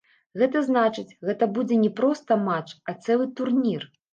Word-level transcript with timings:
Гэта 0.43 0.61
значыць, 0.69 1.17
гэта 1.29 1.49
будзе 1.59 1.79
не 1.83 1.91
проста 2.01 2.41
матч, 2.49 2.75
а 2.89 2.99
цэлы 3.07 3.33
турнір. 3.43 3.89